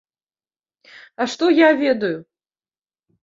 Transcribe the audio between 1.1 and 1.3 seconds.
А